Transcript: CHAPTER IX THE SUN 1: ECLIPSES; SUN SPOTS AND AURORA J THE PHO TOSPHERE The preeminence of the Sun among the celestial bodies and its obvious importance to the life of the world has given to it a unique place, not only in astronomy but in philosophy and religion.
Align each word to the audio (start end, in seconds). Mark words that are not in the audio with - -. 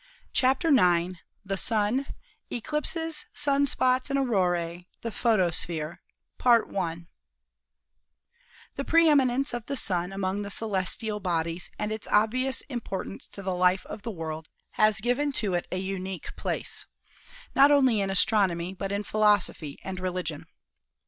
CHAPTER 0.33 0.69
IX 0.69 1.19
THE 1.45 1.57
SUN 1.57 1.97
1: 2.49 2.57
ECLIPSES; 2.57 3.27
SUN 3.33 3.67
SPOTS 3.67 4.09
AND 4.09 4.17
AURORA 4.17 4.77
J 4.79 4.87
THE 5.03 5.11
PHO 5.11 5.37
TOSPHERE 5.37 6.01
The 6.41 7.05
preeminence 8.83 9.53
of 9.53 9.67
the 9.67 9.77
Sun 9.77 10.11
among 10.11 10.41
the 10.41 10.49
celestial 10.49 11.19
bodies 11.19 11.69
and 11.77 11.91
its 11.91 12.07
obvious 12.07 12.61
importance 12.61 13.27
to 13.27 13.43
the 13.43 13.53
life 13.53 13.85
of 13.85 14.01
the 14.01 14.09
world 14.09 14.49
has 14.71 15.01
given 15.01 15.31
to 15.33 15.53
it 15.53 15.67
a 15.71 15.77
unique 15.77 16.35
place, 16.35 16.87
not 17.55 17.69
only 17.69 18.01
in 18.01 18.09
astronomy 18.09 18.73
but 18.73 18.91
in 18.91 19.03
philosophy 19.03 19.77
and 19.83 19.99
religion. 19.99 20.47